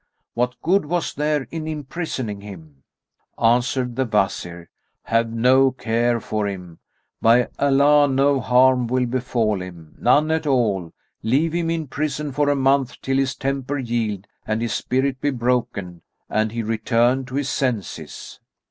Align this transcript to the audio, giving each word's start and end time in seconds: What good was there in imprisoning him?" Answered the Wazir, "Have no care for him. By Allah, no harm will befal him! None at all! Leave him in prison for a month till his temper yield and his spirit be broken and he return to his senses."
What 0.33 0.59
good 0.63 0.87
was 0.87 1.13
there 1.13 1.47
in 1.51 1.67
imprisoning 1.67 2.41
him?" 2.41 2.81
Answered 3.39 3.95
the 3.95 4.05
Wazir, 4.07 4.67
"Have 5.03 5.29
no 5.31 5.69
care 5.69 6.19
for 6.19 6.47
him. 6.47 6.79
By 7.21 7.49
Allah, 7.59 8.07
no 8.07 8.39
harm 8.39 8.87
will 8.87 9.05
befal 9.05 9.61
him! 9.61 9.93
None 9.99 10.31
at 10.31 10.47
all! 10.47 10.91
Leave 11.21 11.53
him 11.53 11.69
in 11.69 11.85
prison 11.85 12.31
for 12.31 12.49
a 12.49 12.55
month 12.55 12.99
till 13.03 13.17
his 13.17 13.35
temper 13.35 13.77
yield 13.77 14.25
and 14.47 14.63
his 14.63 14.73
spirit 14.73 15.21
be 15.21 15.29
broken 15.29 16.01
and 16.31 16.51
he 16.51 16.63
return 16.63 17.23
to 17.25 17.35
his 17.35 17.49
senses." 17.49 18.39